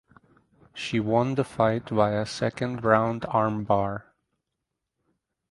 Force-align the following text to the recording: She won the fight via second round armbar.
She 0.73 0.99
won 0.99 1.35
the 1.35 1.43
fight 1.43 1.89
via 1.89 2.25
second 2.25 2.83
round 2.83 3.21
armbar. 3.29 4.05